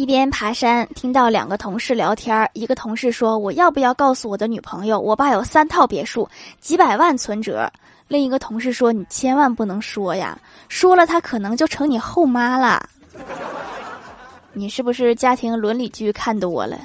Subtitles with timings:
[0.00, 2.48] 一边爬山，听到两个同事聊天。
[2.54, 4.98] 一个同事说：「我要不要告诉我的女朋友？
[4.98, 6.26] 我爸有三套别墅，
[6.58, 7.70] 几百万存折。」
[8.08, 10.38] 另一个同事说：「你千万不能说呀，
[10.70, 12.82] 说了他可能就成你后妈了。」
[14.54, 16.78] 你是不是家庭伦理剧看多了？